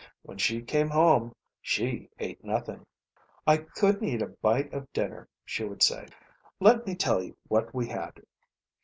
[0.23, 2.87] When she came home she ate nothing.
[3.45, 6.07] "I couldn't eat a bite of dinner," she would say.
[6.59, 8.19] "Let me tell you what we had."